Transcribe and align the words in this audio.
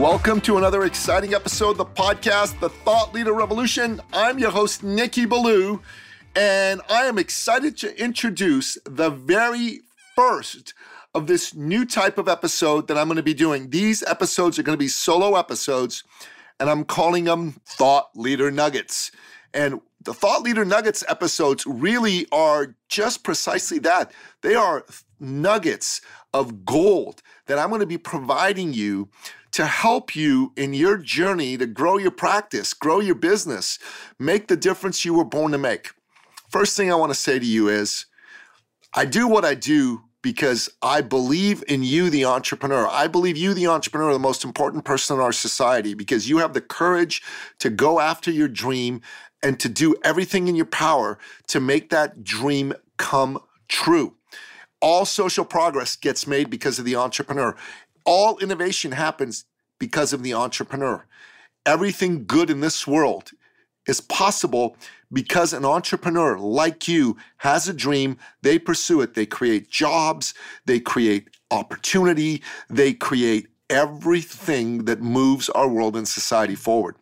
Welcome 0.00 0.40
to 0.42 0.56
another 0.56 0.84
exciting 0.84 1.34
episode 1.34 1.72
of 1.72 1.76
the 1.76 1.84
podcast, 1.84 2.58
The 2.58 2.70
Thought 2.70 3.12
Leader 3.12 3.34
Revolution. 3.34 4.00
I'm 4.14 4.38
your 4.38 4.50
host, 4.50 4.82
Nicky 4.82 5.26
Billou, 5.26 5.82
and 6.34 6.80
I 6.88 7.04
am 7.04 7.18
excited 7.18 7.76
to 7.76 8.02
introduce 8.02 8.78
the 8.86 9.10
very 9.10 9.82
first 10.16 10.72
of 11.14 11.26
this 11.26 11.54
new 11.54 11.84
type 11.84 12.16
of 12.16 12.28
episode 12.28 12.88
that 12.88 12.96
I'm 12.96 13.08
going 13.08 13.18
to 13.18 13.22
be 13.22 13.34
doing. 13.34 13.68
These 13.68 14.02
episodes 14.04 14.58
are 14.58 14.62
going 14.62 14.72
to 14.72 14.82
be 14.82 14.88
solo 14.88 15.36
episodes, 15.36 16.02
and 16.58 16.70
I'm 16.70 16.84
calling 16.84 17.24
them 17.24 17.60
Thought 17.66 18.08
Leader 18.14 18.50
Nuggets. 18.50 19.10
And 19.52 19.82
the 20.02 20.14
Thought 20.14 20.40
Leader 20.40 20.64
Nuggets 20.64 21.04
episodes 21.08 21.66
really 21.66 22.26
are 22.32 22.74
just 22.88 23.22
precisely 23.22 23.78
that. 23.80 24.12
They 24.40 24.54
are 24.54 24.86
nuggets 25.20 26.00
of 26.32 26.64
gold 26.64 27.22
that 27.46 27.58
I'm 27.58 27.68
going 27.68 27.80
to 27.80 27.86
be 27.86 27.98
providing 27.98 28.72
you 28.72 29.08
to 29.52 29.66
help 29.66 30.14
you 30.14 30.52
in 30.56 30.74
your 30.74 30.96
journey 30.96 31.56
to 31.56 31.66
grow 31.66 31.98
your 31.98 32.12
practice, 32.12 32.72
grow 32.72 33.00
your 33.00 33.16
business, 33.16 33.78
make 34.18 34.48
the 34.48 34.56
difference 34.56 35.04
you 35.04 35.14
were 35.14 35.24
born 35.24 35.52
to 35.52 35.58
make. 35.58 35.90
First 36.48 36.76
thing 36.76 36.90
I 36.90 36.96
want 36.96 37.10
to 37.10 37.18
say 37.18 37.38
to 37.38 37.46
you 37.46 37.68
is 37.68 38.06
I 38.94 39.04
do 39.04 39.26
what 39.28 39.44
I 39.44 39.54
do 39.54 40.02
because 40.22 40.68
I 40.82 41.00
believe 41.00 41.64
in 41.66 41.82
you, 41.82 42.10
the 42.10 42.26
entrepreneur. 42.26 42.86
I 42.88 43.06
believe 43.06 43.36
you, 43.36 43.54
the 43.54 43.68
entrepreneur, 43.68 44.10
are 44.10 44.12
the 44.12 44.18
most 44.18 44.44
important 44.44 44.84
person 44.84 45.16
in 45.16 45.22
our 45.22 45.32
society 45.32 45.94
because 45.94 46.28
you 46.28 46.38
have 46.38 46.52
the 46.52 46.60
courage 46.60 47.22
to 47.58 47.70
go 47.70 48.00
after 48.00 48.30
your 48.30 48.48
dream 48.48 49.00
and 49.42 49.58
to 49.60 49.68
do 49.68 49.94
everything 50.04 50.48
in 50.48 50.56
your 50.56 50.66
power 50.66 51.18
to 51.48 51.60
make 51.60 51.90
that 51.90 52.22
dream 52.22 52.74
come 52.98 53.40
true. 53.68 54.14
All 54.80 55.04
social 55.04 55.44
progress 55.44 55.96
gets 55.96 56.26
made 56.26 56.50
because 56.50 56.78
of 56.78 56.84
the 56.84 56.96
entrepreneur. 56.96 57.56
All 58.04 58.38
innovation 58.38 58.92
happens 58.92 59.44
because 59.78 60.12
of 60.12 60.22
the 60.22 60.34
entrepreneur. 60.34 61.06
Everything 61.66 62.24
good 62.26 62.48
in 62.50 62.60
this 62.60 62.86
world 62.86 63.32
is 63.86 64.00
possible 64.00 64.76
because 65.12 65.52
an 65.52 65.64
entrepreneur 65.64 66.38
like 66.38 66.88
you 66.88 67.16
has 67.38 67.68
a 67.68 67.74
dream, 67.74 68.16
they 68.42 68.58
pursue 68.58 69.00
it, 69.00 69.14
they 69.14 69.26
create 69.26 69.68
jobs, 69.70 70.32
they 70.64 70.80
create 70.80 71.28
opportunity, 71.50 72.42
they 72.68 72.92
create 72.94 73.48
everything 73.68 74.84
that 74.84 75.00
moves 75.00 75.48
our 75.50 75.68
world 75.68 75.96
and 75.96 76.08
society 76.08 76.54
forward. 76.54 76.96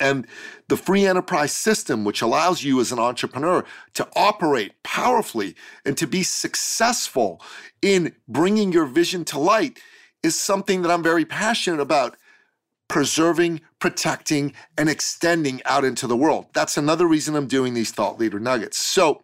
And 0.00 0.26
the 0.68 0.76
free 0.76 1.06
enterprise 1.06 1.52
system, 1.52 2.04
which 2.04 2.22
allows 2.22 2.62
you 2.62 2.80
as 2.80 2.92
an 2.92 2.98
entrepreneur 2.98 3.64
to 3.94 4.08
operate 4.14 4.82
powerfully 4.82 5.54
and 5.84 5.96
to 5.96 6.06
be 6.06 6.22
successful 6.22 7.40
in 7.80 8.14
bringing 8.28 8.72
your 8.72 8.86
vision 8.86 9.24
to 9.26 9.38
light, 9.38 9.78
is 10.22 10.38
something 10.38 10.82
that 10.82 10.90
I'm 10.90 11.02
very 11.02 11.24
passionate 11.24 11.80
about 11.80 12.16
preserving, 12.88 13.60
protecting, 13.80 14.52
and 14.78 14.88
extending 14.88 15.60
out 15.64 15.84
into 15.84 16.06
the 16.06 16.16
world. 16.16 16.46
That's 16.54 16.76
another 16.76 17.06
reason 17.06 17.34
I'm 17.34 17.48
doing 17.48 17.74
these 17.74 17.90
thought 17.90 18.18
leader 18.18 18.38
nuggets. 18.38 18.78
So 18.78 19.22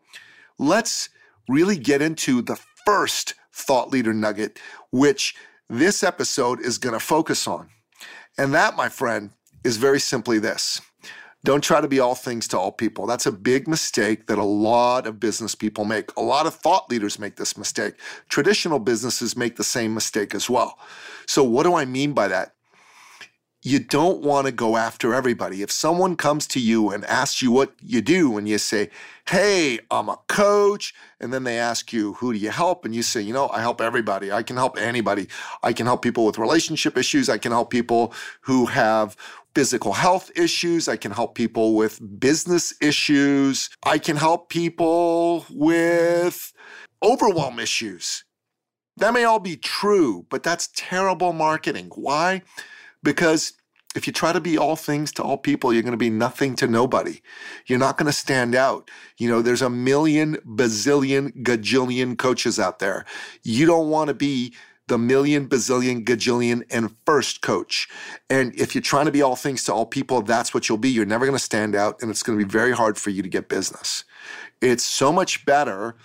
let's 0.58 1.08
really 1.48 1.76
get 1.76 2.02
into 2.02 2.42
the 2.42 2.58
first 2.84 3.34
thought 3.52 3.90
leader 3.90 4.12
nugget, 4.12 4.58
which 4.90 5.34
this 5.68 6.02
episode 6.02 6.60
is 6.60 6.78
going 6.78 6.94
to 6.94 7.00
focus 7.00 7.46
on. 7.46 7.68
And 8.38 8.54
that, 8.54 8.76
my 8.76 8.88
friend, 8.88 9.30
is 9.64 9.76
very 9.76 10.00
simply 10.00 10.38
this 10.38 10.80
don't 11.44 11.64
try 11.64 11.80
to 11.80 11.88
be 11.88 11.98
all 11.98 12.14
things 12.14 12.46
to 12.48 12.58
all 12.58 12.70
people. 12.70 13.06
That's 13.06 13.26
a 13.26 13.32
big 13.32 13.66
mistake 13.66 14.26
that 14.26 14.38
a 14.38 14.44
lot 14.44 15.06
of 15.06 15.18
business 15.18 15.54
people 15.54 15.84
make. 15.84 16.14
A 16.16 16.22
lot 16.22 16.46
of 16.46 16.54
thought 16.54 16.88
leaders 16.88 17.18
make 17.18 17.36
this 17.36 17.58
mistake. 17.58 17.94
Traditional 18.28 18.78
businesses 18.78 19.36
make 19.36 19.56
the 19.56 19.64
same 19.64 19.92
mistake 19.92 20.34
as 20.34 20.48
well. 20.48 20.78
So, 21.26 21.42
what 21.42 21.64
do 21.64 21.74
I 21.74 21.84
mean 21.84 22.12
by 22.12 22.28
that? 22.28 22.54
You 23.64 23.78
don't 23.78 24.22
want 24.22 24.46
to 24.46 24.52
go 24.52 24.76
after 24.76 25.14
everybody. 25.14 25.62
If 25.62 25.70
someone 25.70 26.16
comes 26.16 26.48
to 26.48 26.60
you 26.60 26.90
and 26.90 27.04
asks 27.04 27.42
you 27.42 27.52
what 27.52 27.74
you 27.80 28.00
do, 28.00 28.36
and 28.36 28.48
you 28.48 28.58
say, 28.58 28.90
Hey, 29.28 29.78
I'm 29.88 30.08
a 30.08 30.18
coach, 30.26 30.92
and 31.20 31.32
then 31.32 31.44
they 31.44 31.60
ask 31.60 31.92
you, 31.92 32.14
Who 32.14 32.32
do 32.32 32.38
you 32.40 32.50
help? 32.50 32.84
And 32.84 32.92
you 32.92 33.02
say, 33.02 33.20
You 33.20 33.32
know, 33.32 33.48
I 33.48 33.60
help 33.60 33.80
everybody. 33.80 34.32
I 34.32 34.42
can 34.42 34.56
help 34.56 34.78
anybody. 34.78 35.28
I 35.62 35.72
can 35.72 35.86
help 35.86 36.02
people 36.02 36.24
with 36.24 36.38
relationship 36.38 36.96
issues. 36.98 37.28
I 37.28 37.38
can 37.38 37.52
help 37.52 37.70
people 37.70 38.14
who 38.42 38.66
have 38.66 39.16
physical 39.54 39.92
health 39.92 40.30
issues. 40.36 40.88
I 40.88 40.96
can 40.96 41.12
help 41.12 41.34
people 41.34 41.74
with 41.74 42.00
business 42.18 42.74
issues. 42.80 43.70
I 43.84 43.98
can 43.98 44.16
help 44.16 44.48
people 44.48 45.46
with 45.50 46.52
overwhelm 47.02 47.58
issues. 47.58 48.24
That 48.98 49.14
may 49.14 49.24
all 49.24 49.40
be 49.40 49.56
true, 49.56 50.26
but 50.30 50.42
that's 50.42 50.68
terrible 50.76 51.32
marketing. 51.32 51.90
Why? 51.94 52.42
Because 53.02 53.54
if 53.94 54.06
you 54.06 54.12
try 54.12 54.32
to 54.32 54.40
be 54.40 54.56
all 54.56 54.76
things 54.76 55.12
to 55.12 55.22
all 55.22 55.36
people, 55.36 55.72
you're 55.72 55.82
going 55.82 55.92
to 55.92 55.98
be 55.98 56.10
nothing 56.10 56.56
to 56.56 56.66
nobody. 56.66 57.20
You're 57.66 57.78
not 57.78 57.98
going 57.98 58.06
to 58.06 58.12
stand 58.12 58.54
out. 58.54 58.90
You 59.18 59.28
know, 59.28 59.42
there's 59.42 59.62
a 59.62 59.70
million, 59.70 60.36
bazillion, 60.46 61.42
gajillion 61.42 62.16
coaches 62.16 62.58
out 62.58 62.78
there. 62.78 63.04
You 63.42 63.66
don't 63.66 63.90
want 63.90 64.08
to 64.08 64.14
be 64.14 64.54
the 64.92 64.98
million, 64.98 65.48
bazillion, 65.48 66.04
gajillion, 66.04 66.62
and 66.70 66.94
first 67.06 67.40
coach. 67.40 67.88
And 68.28 68.54
if 68.60 68.74
you're 68.74 68.82
trying 68.82 69.06
to 69.06 69.10
be 69.10 69.22
all 69.22 69.36
things 69.36 69.64
to 69.64 69.72
all 69.72 69.86
people, 69.86 70.20
that's 70.20 70.52
what 70.52 70.68
you'll 70.68 70.76
be. 70.76 70.90
You're 70.90 71.06
never 71.06 71.24
going 71.24 71.36
to 71.36 71.42
stand 71.42 71.74
out, 71.74 72.02
and 72.02 72.10
it's 72.10 72.22
going 72.22 72.38
to 72.38 72.44
be 72.44 72.50
very 72.50 72.72
hard 72.72 72.98
for 72.98 73.08
you 73.08 73.22
to 73.22 73.28
get 73.28 73.48
business. 73.48 74.04
It's 74.60 74.84
so 74.84 75.10
much 75.10 75.46
better 75.46 75.96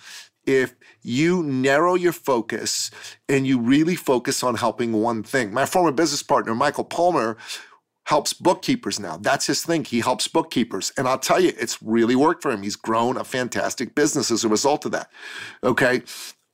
if 0.46 0.74
you 1.02 1.42
narrow 1.42 1.96
your 1.96 2.12
focus 2.12 2.90
and 3.28 3.46
you 3.46 3.60
really 3.60 3.94
focus 3.94 4.42
on 4.42 4.54
helping 4.54 4.94
one 4.94 5.22
thing. 5.22 5.52
My 5.52 5.66
former 5.66 5.92
business 5.92 6.22
partner, 6.22 6.54
Michael 6.54 6.84
Palmer, 6.84 7.36
helps 8.04 8.32
bookkeepers 8.32 8.98
now. 8.98 9.18
That's 9.18 9.46
his 9.46 9.62
thing. 9.62 9.84
He 9.84 10.00
helps 10.00 10.26
bookkeepers. 10.28 10.92
And 10.96 11.06
I'll 11.06 11.18
tell 11.18 11.38
you, 11.38 11.52
it's 11.60 11.82
really 11.82 12.16
worked 12.16 12.40
for 12.40 12.50
him. 12.50 12.62
He's 12.62 12.74
grown 12.74 13.18
a 13.18 13.24
fantastic 13.24 13.94
business 13.94 14.30
as 14.30 14.44
a 14.44 14.48
result 14.48 14.86
of 14.86 14.92
that. 14.92 15.10
Okay. 15.62 16.02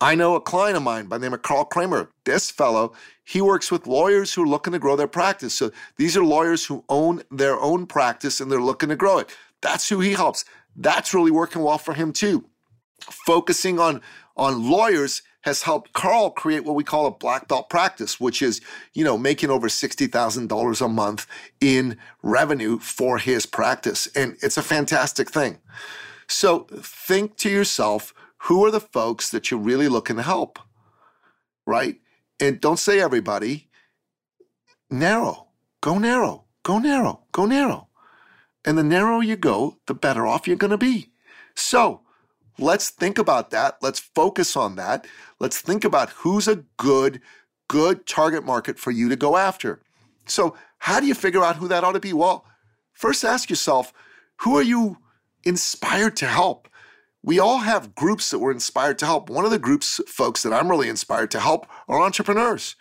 I 0.00 0.14
know 0.14 0.34
a 0.34 0.40
client 0.40 0.76
of 0.76 0.82
mine 0.82 1.06
by 1.06 1.18
the 1.18 1.26
name 1.26 1.34
of 1.34 1.42
Carl 1.42 1.64
Kramer. 1.64 2.10
This 2.24 2.50
fellow, 2.50 2.92
he 3.24 3.40
works 3.40 3.70
with 3.70 3.86
lawyers 3.86 4.34
who 4.34 4.42
are 4.42 4.48
looking 4.48 4.72
to 4.72 4.78
grow 4.78 4.96
their 4.96 5.08
practice. 5.08 5.54
So 5.54 5.70
these 5.96 6.16
are 6.16 6.24
lawyers 6.24 6.64
who 6.64 6.84
own 6.88 7.22
their 7.30 7.58
own 7.58 7.86
practice 7.86 8.40
and 8.40 8.50
they're 8.50 8.60
looking 8.60 8.88
to 8.88 8.96
grow 8.96 9.18
it. 9.18 9.34
That's 9.62 9.88
who 9.88 10.00
he 10.00 10.12
helps. 10.12 10.44
That's 10.76 11.14
really 11.14 11.30
working 11.30 11.62
well 11.62 11.78
for 11.78 11.94
him 11.94 12.12
too. 12.12 12.44
Focusing 13.00 13.78
on 13.78 14.02
on 14.36 14.68
lawyers 14.68 15.22
has 15.42 15.62
helped 15.62 15.92
Carl 15.92 16.30
create 16.30 16.64
what 16.64 16.74
we 16.74 16.82
call 16.82 17.06
a 17.06 17.10
black 17.10 17.48
belt 17.48 17.68
practice, 17.68 18.18
which 18.18 18.40
is, 18.40 18.60
you 18.94 19.04
know, 19.04 19.18
making 19.18 19.50
over 19.50 19.68
$60,000 19.68 20.80
a 20.80 20.88
month 20.88 21.26
in 21.60 21.98
revenue 22.22 22.78
for 22.78 23.18
his 23.18 23.44
practice. 23.44 24.08
And 24.16 24.36
it's 24.42 24.56
a 24.56 24.62
fantastic 24.62 25.30
thing. 25.30 25.58
So 26.26 26.66
think 26.70 27.36
to 27.38 27.50
yourself, 27.50 28.14
who 28.44 28.64
are 28.64 28.70
the 28.70 28.80
folks 28.80 29.30
that 29.30 29.50
you're 29.50 29.60
really 29.60 29.88
looking 29.88 30.16
to 30.16 30.22
help? 30.22 30.58
Right? 31.66 31.96
And 32.38 32.60
don't 32.60 32.78
say 32.78 33.00
everybody. 33.00 33.68
Narrow. 34.90 35.48
Go 35.80 35.98
narrow. 35.98 36.44
Go 36.62 36.78
narrow. 36.78 37.24
Go 37.32 37.46
narrow. 37.46 37.88
And 38.64 38.76
the 38.76 38.82
narrower 38.82 39.22
you 39.22 39.36
go, 39.36 39.78
the 39.86 39.94
better 39.94 40.26
off 40.26 40.46
you're 40.46 40.56
going 40.56 40.70
to 40.70 40.78
be. 40.78 41.10
So 41.54 42.02
let's 42.58 42.90
think 42.90 43.18
about 43.18 43.50
that. 43.50 43.78
Let's 43.80 43.98
focus 43.98 44.56
on 44.56 44.76
that. 44.76 45.06
Let's 45.38 45.60
think 45.60 45.84
about 45.84 46.10
who's 46.10 46.46
a 46.46 46.64
good, 46.76 47.20
good 47.68 48.06
target 48.06 48.44
market 48.44 48.78
for 48.78 48.90
you 48.90 49.08
to 49.08 49.16
go 49.16 49.36
after. 49.36 49.80
So, 50.26 50.56
how 50.78 51.00
do 51.00 51.06
you 51.06 51.14
figure 51.14 51.42
out 51.42 51.56
who 51.56 51.68
that 51.68 51.84
ought 51.84 51.92
to 51.92 52.00
be? 52.00 52.12
Well, 52.12 52.44
first 52.92 53.24
ask 53.24 53.48
yourself, 53.48 53.92
who 54.40 54.56
are 54.56 54.62
you 54.62 54.98
inspired 55.44 56.16
to 56.16 56.26
help? 56.26 56.68
We 57.24 57.38
all 57.38 57.58
have 57.58 57.94
groups 57.94 58.30
that 58.30 58.38
we're 58.38 58.52
inspired 58.52 58.98
to 58.98 59.06
help. 59.06 59.30
One 59.30 59.46
of 59.46 59.50
the 59.50 59.58
groups, 59.58 59.98
folks, 60.06 60.42
that 60.42 60.52
I'm 60.52 60.70
really 60.70 60.90
inspired 60.90 61.30
to 61.30 61.40
help 61.40 61.66
are 61.88 62.02
entrepreneurs. 62.02 62.76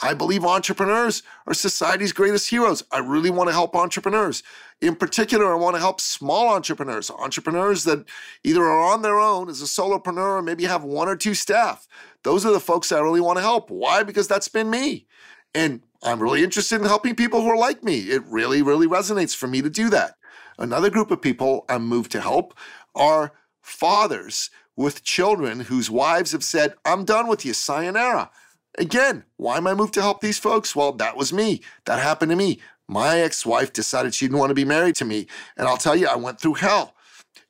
I 0.00 0.14
believe 0.14 0.44
entrepreneurs 0.44 1.24
are 1.48 1.54
society's 1.54 2.12
greatest 2.12 2.48
heroes. 2.48 2.84
I 2.92 2.98
really 2.98 3.30
want 3.30 3.48
to 3.48 3.52
help 3.52 3.74
entrepreneurs. 3.74 4.44
In 4.80 4.94
particular, 4.94 5.52
I 5.52 5.56
want 5.56 5.74
to 5.74 5.80
help 5.80 6.00
small 6.00 6.48
entrepreneurs, 6.48 7.10
entrepreneurs 7.10 7.82
that 7.84 8.04
either 8.44 8.62
are 8.62 8.92
on 8.92 9.02
their 9.02 9.18
own 9.18 9.48
as 9.48 9.60
a 9.60 9.64
solopreneur 9.64 10.38
or 10.38 10.42
maybe 10.42 10.66
have 10.66 10.84
one 10.84 11.08
or 11.08 11.16
two 11.16 11.34
staff. 11.34 11.88
Those 12.22 12.46
are 12.46 12.52
the 12.52 12.60
folks 12.60 12.92
I 12.92 13.00
really 13.00 13.20
want 13.20 13.38
to 13.38 13.42
help. 13.42 13.68
Why? 13.68 14.04
Because 14.04 14.28
that's 14.28 14.46
been 14.46 14.70
me. 14.70 15.08
And 15.56 15.82
I'm 16.04 16.22
really 16.22 16.44
interested 16.44 16.80
in 16.80 16.86
helping 16.86 17.16
people 17.16 17.42
who 17.42 17.48
are 17.48 17.58
like 17.58 17.82
me. 17.82 17.98
It 17.98 18.22
really, 18.26 18.62
really 18.62 18.86
resonates 18.86 19.34
for 19.34 19.48
me 19.48 19.60
to 19.60 19.70
do 19.70 19.90
that. 19.90 20.14
Another 20.56 20.88
group 20.88 21.10
of 21.10 21.20
people 21.20 21.64
I'm 21.68 21.84
moved 21.84 22.12
to 22.12 22.20
help 22.20 22.54
are 22.94 23.32
fathers 23.68 24.50
with 24.76 25.04
children 25.04 25.60
whose 25.60 25.90
wives 25.90 26.32
have 26.32 26.44
said, 26.44 26.74
I'm 26.84 27.04
done 27.04 27.28
with 27.28 27.44
you, 27.44 27.52
sayonara. 27.52 28.30
Again, 28.78 29.24
why 29.36 29.56
am 29.56 29.66
I 29.66 29.74
moved 29.74 29.94
to 29.94 30.02
help 30.02 30.20
these 30.20 30.38
folks? 30.38 30.76
Well, 30.76 30.92
that 30.92 31.16
was 31.16 31.32
me. 31.32 31.62
That 31.84 31.98
happened 31.98 32.30
to 32.30 32.36
me. 32.36 32.60
My 32.86 33.18
ex 33.20 33.44
wife 33.44 33.72
decided 33.72 34.14
she 34.14 34.26
didn't 34.26 34.38
want 34.38 34.50
to 34.50 34.54
be 34.54 34.64
married 34.64 34.94
to 34.96 35.04
me. 35.04 35.26
And 35.56 35.66
I'll 35.66 35.76
tell 35.76 35.96
you, 35.96 36.06
I 36.06 36.16
went 36.16 36.40
through 36.40 36.54
hell. 36.54 36.94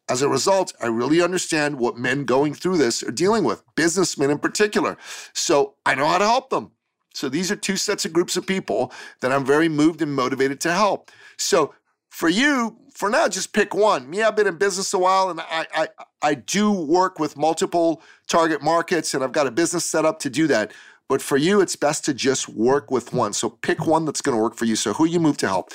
As 0.09 0.23
a 0.23 0.29
result, 0.29 0.73
I 0.81 0.87
really 0.87 1.21
understand 1.21 1.79
what 1.79 1.99
men 1.99 2.25
going 2.25 2.55
through 2.55 2.79
this 2.79 3.03
are 3.03 3.11
dealing 3.11 3.45
with, 3.45 3.63
businessmen 3.77 4.31
in 4.31 4.39
particular. 4.39 4.97
So 5.35 5.75
I 5.85 5.95
know 5.95 6.07
how 6.07 6.19
to 6.19 6.27
help 6.27 6.49
them. 6.49 6.73
So 7.13 7.29
these 7.29 7.51
are 7.51 7.57
two 7.57 7.77
sets 7.77 8.05
of 8.05 8.13
groups 8.13 8.37
of 8.37 8.47
people 8.47 8.93
that 9.21 9.33
I'm 9.33 9.45
very 9.45 9.69
moved 9.69 10.01
and 10.01 10.15
motivated 10.15 10.61
to 10.63 10.73
help. 10.73 11.11
So 11.37 11.75
for 12.19 12.29
you, 12.29 12.77
for 12.93 13.09
now, 13.09 13.29
just 13.29 13.53
pick 13.53 13.73
one. 13.73 14.11
Me, 14.11 14.23
I've 14.23 14.35
been 14.35 14.49
in 14.49 14.57
business 14.57 14.93
a 14.93 14.99
while 14.99 15.31
and 15.31 15.41
I, 15.41 15.67
I, 15.73 15.89
I 16.21 16.35
do 16.35 16.73
work 16.73 17.21
with 17.21 17.37
multiple 17.37 18.03
target 18.27 18.61
markets 18.61 19.15
and 19.15 19.23
I've 19.23 19.31
got 19.31 19.47
a 19.47 19.53
business 19.53 19.85
set 19.85 20.05
up 20.05 20.19
to 20.21 20.29
do 20.29 20.49
that. 20.49 20.73
But 21.07 21.23
for 21.23 21.37
you, 21.37 21.61
it's 21.61 21.77
best 21.77 22.05
to 22.07 22.15
just 22.15 22.49
work 22.49 22.91
with 22.91 23.13
one. 23.13 23.35
So 23.35 23.49
pick 23.49 23.87
one 23.87 24.05
that's 24.05 24.21
going 24.21 24.37
to 24.37 24.43
work 24.43 24.57
for 24.57 24.65
you. 24.65 24.75
So 24.75 24.95
who 24.95 25.05
you 25.05 25.21
move 25.21 25.37
to 25.37 25.47
help. 25.47 25.71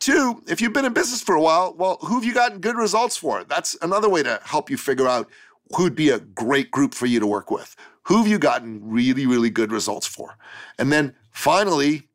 Two, 0.00 0.42
if 0.48 0.60
you've 0.60 0.72
been 0.72 0.84
in 0.84 0.92
business 0.92 1.22
for 1.22 1.36
a 1.36 1.40
while, 1.40 1.72
well, 1.78 1.98
who 2.00 2.16
have 2.16 2.24
you 2.24 2.34
gotten 2.34 2.58
good 2.58 2.76
results 2.76 3.16
for? 3.16 3.44
That's 3.44 3.76
another 3.80 4.08
way 4.08 4.24
to 4.24 4.40
help 4.42 4.68
you 4.68 4.76
figure 4.76 5.06
out 5.06 5.30
who'd 5.76 5.94
be 5.94 6.10
a 6.10 6.18
great 6.18 6.72
group 6.72 6.94
for 6.94 7.06
you 7.06 7.20
to 7.20 7.28
work 7.28 7.52
with. 7.52 7.76
Who 8.06 8.16
have 8.18 8.26
you 8.26 8.40
gotten 8.40 8.80
really, 8.82 9.24
really 9.24 9.50
good 9.50 9.70
results 9.70 10.08
for? 10.08 10.36
And 10.80 10.90
then 10.90 11.14
finally, 11.30 12.08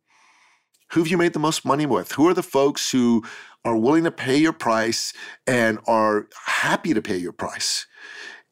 who 0.91 0.99
have 0.99 1.07
you 1.07 1.17
made 1.17 1.31
the 1.31 1.39
most 1.39 1.63
money 1.63 1.85
with? 1.85 2.11
Who 2.11 2.27
are 2.27 2.33
the 2.33 2.43
folks 2.43 2.91
who 2.91 3.23
are 3.63 3.77
willing 3.77 4.03
to 4.03 4.11
pay 4.11 4.37
your 4.37 4.53
price 4.53 5.13
and 5.45 5.79
are 5.87 6.27
happy 6.45 6.93
to 6.93 7.01
pay 7.01 7.17
your 7.17 7.33
price? 7.33 7.85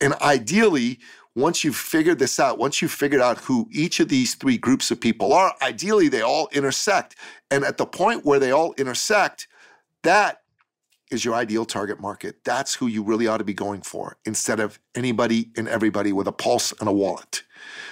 And 0.02 0.14
ideally, 0.16 1.00
once 1.36 1.64
you've 1.64 1.76
figured 1.76 2.20
this 2.20 2.40
out, 2.40 2.58
once 2.58 2.82
you've 2.82 2.92
figured 2.92 3.22
out 3.22 3.38
who 3.40 3.68
each 3.72 4.00
of 4.00 4.10
these 4.10 4.36
three 4.36 4.58
groups 4.58 4.92
of 4.92 5.00
people 5.00 5.34
are, 5.34 5.54
ideally 5.62 6.10
they 6.10 6.22
all 6.22 6.50
intersect. 6.52 7.16
And 7.52 7.64
at 7.64 7.78
the 7.78 7.86
point 7.86 8.26
where 8.26 8.40
they 8.40 8.52
all 8.52 8.74
intersect, 8.78 9.48
that 10.04 10.42
is 11.12 11.26
your 11.26 11.36
ideal 11.36 11.66
target 11.66 12.00
market. 12.00 12.44
That's 12.44 12.76
who 12.76 12.88
you 12.88 13.04
really 13.04 13.28
ought 13.28 13.38
to 13.38 13.44
be 13.44 13.54
going 13.54 13.82
for 13.82 14.18
instead 14.26 14.60
of 14.60 14.80
anybody 14.96 15.50
and 15.58 15.68
everybody 15.68 16.14
with 16.14 16.28
a 16.28 16.32
pulse 16.32 16.72
and 16.80 16.88
a 16.88 16.92
wallet. 16.92 17.44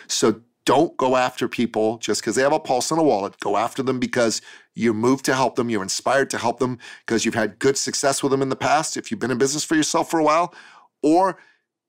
So 0.08 0.42
don't 0.68 0.98
go 0.98 1.16
after 1.16 1.48
people 1.48 1.98
just 1.98 2.22
because 2.22 2.36
they 2.36 2.42
have 2.42 2.52
a 2.52 2.60
pulse 2.60 2.92
and 2.92 3.00
a 3.00 3.04
wallet. 3.04 3.40
Go 3.40 3.56
after 3.56 3.82
them 3.82 4.00
because 4.00 4.42
you 4.76 4.94
moved 4.94 5.24
to 5.26 5.34
help 5.34 5.56
them. 5.56 5.70
You're 5.70 5.82
inspired 5.82 6.30
to 6.32 6.38
help 6.38 6.60
them 6.60 6.78
because 7.06 7.24
you've 7.24 7.36
had 7.36 7.58
good 7.58 7.78
success 7.78 8.22
with 8.22 8.34
them 8.34 8.42
in 8.42 8.50
the 8.50 8.58
past, 8.58 8.98
if 8.98 9.10
you've 9.10 9.20
been 9.20 9.32
in 9.32 9.38
business 9.38 9.64
for 9.64 9.76
yourself 9.76 10.12
for 10.12 10.20
a 10.20 10.24
while, 10.24 10.54
or 11.02 11.40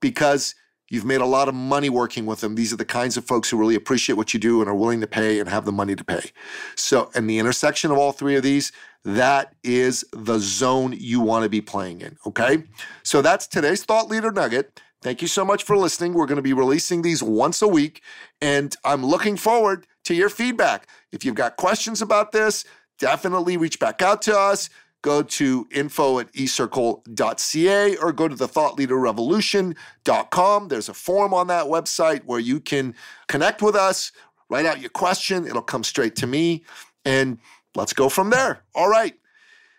because 0.00 0.54
You've 0.90 1.04
made 1.04 1.20
a 1.20 1.26
lot 1.26 1.48
of 1.48 1.54
money 1.54 1.90
working 1.90 2.24
with 2.24 2.40
them. 2.40 2.54
These 2.54 2.72
are 2.72 2.76
the 2.76 2.84
kinds 2.84 3.16
of 3.16 3.24
folks 3.26 3.50
who 3.50 3.58
really 3.58 3.74
appreciate 3.74 4.16
what 4.16 4.32
you 4.32 4.40
do 4.40 4.60
and 4.60 4.70
are 4.70 4.74
willing 4.74 5.00
to 5.02 5.06
pay 5.06 5.38
and 5.38 5.48
have 5.48 5.66
the 5.66 5.72
money 5.72 5.94
to 5.94 6.04
pay. 6.04 6.30
So, 6.76 7.10
and 7.14 7.28
the 7.28 7.38
intersection 7.38 7.90
of 7.90 7.98
all 7.98 8.12
three 8.12 8.36
of 8.36 8.42
these, 8.42 8.72
that 9.04 9.54
is 9.62 10.04
the 10.12 10.38
zone 10.38 10.94
you 10.98 11.20
want 11.20 11.42
to 11.42 11.48
be 11.48 11.60
playing 11.60 12.00
in. 12.00 12.16
Okay. 12.26 12.64
So 13.02 13.20
that's 13.20 13.46
today's 13.46 13.84
Thought 13.84 14.08
Leader 14.08 14.32
Nugget. 14.32 14.80
Thank 15.00 15.22
you 15.22 15.28
so 15.28 15.44
much 15.44 15.62
for 15.62 15.76
listening. 15.76 16.14
We're 16.14 16.26
going 16.26 16.36
to 16.36 16.42
be 16.42 16.52
releasing 16.52 17.02
these 17.02 17.22
once 17.22 17.62
a 17.62 17.68
week, 17.68 18.02
and 18.40 18.74
I'm 18.84 19.04
looking 19.04 19.36
forward 19.36 19.86
to 20.04 20.14
your 20.14 20.28
feedback. 20.28 20.88
If 21.12 21.24
you've 21.24 21.36
got 21.36 21.56
questions 21.56 22.02
about 22.02 22.32
this, 22.32 22.64
definitely 22.98 23.56
reach 23.56 23.78
back 23.78 24.02
out 24.02 24.22
to 24.22 24.36
us 24.36 24.70
go 25.02 25.22
to 25.22 25.68
info 25.70 26.18
at 26.18 26.32
ecircle.ca 26.32 27.96
or 27.96 28.12
go 28.12 28.26
to 28.28 28.34
the 28.34 28.48
thoughtleaderrevolution.com. 28.48 30.68
There's 30.68 30.88
a 30.88 30.94
form 30.94 31.34
on 31.34 31.48
that 31.48 31.66
website 31.66 32.24
where 32.24 32.40
you 32.40 32.60
can 32.60 32.94
connect 33.28 33.60
with 33.62 33.76
us, 33.76 34.12
write 34.48 34.64
out 34.66 34.80
your 34.80 34.90
question. 34.90 35.46
It'll 35.46 35.62
come 35.62 35.84
straight 35.84 36.16
to 36.16 36.26
me, 36.26 36.64
and 37.04 37.38
let's 37.74 37.92
go 37.92 38.08
from 38.08 38.30
there. 38.30 38.62
All 38.74 38.88
right. 38.88 39.14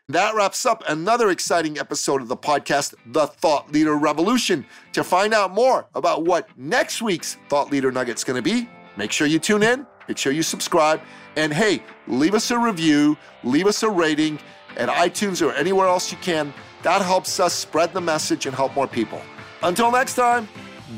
That 0.09 0.33
wraps 0.33 0.65
up 0.65 0.83
another 0.87 1.29
exciting 1.29 1.77
episode 1.77 2.23
of 2.23 2.27
the 2.27 2.35
podcast, 2.35 2.95
The 3.05 3.27
Thought 3.27 3.71
Leader 3.71 3.95
Revolution. 3.95 4.65
To 4.93 5.03
find 5.03 5.35
out 5.35 5.51
more 5.51 5.85
about 5.93 6.25
what 6.25 6.49
next 6.57 7.03
week's 7.03 7.37
Thought 7.47 7.71
Leader 7.71 7.91
Nugget's 7.91 8.23
going 8.23 8.35
to 8.35 8.41
be, 8.41 8.67
make 8.97 9.11
sure 9.11 9.27
you 9.27 9.37
tune 9.37 9.61
in, 9.61 9.85
make 10.07 10.17
sure 10.17 10.31
you 10.31 10.41
subscribe, 10.41 10.99
and 11.35 11.53
hey, 11.53 11.83
leave 12.07 12.33
us 12.33 12.49
a 12.49 12.57
review, 12.57 13.15
leave 13.43 13.67
us 13.67 13.83
a 13.83 13.89
rating 13.89 14.39
at 14.77 14.89
iTunes 14.89 15.45
or 15.45 15.53
anywhere 15.53 15.85
else 15.85 16.11
you 16.11 16.17
can. 16.23 16.55
That 16.81 17.03
helps 17.03 17.39
us 17.39 17.53
spread 17.53 17.93
the 17.93 18.01
message 18.01 18.47
and 18.47 18.55
help 18.55 18.73
more 18.73 18.87
people. 18.87 19.21
Until 19.61 19.91
next 19.91 20.15
time, 20.15 20.49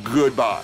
goodbye. 0.06 0.64